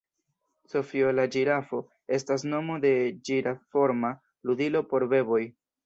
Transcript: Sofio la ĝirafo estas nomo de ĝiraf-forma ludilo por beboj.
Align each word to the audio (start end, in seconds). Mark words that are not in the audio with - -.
Sofio 0.71 1.11
la 1.17 1.25
ĝirafo 1.35 1.83
estas 2.19 2.47
nomo 2.55 2.81
de 2.89 2.95
ĝiraf-forma 3.31 4.15
ludilo 4.51 4.87
por 4.93 5.11
beboj. 5.17 5.45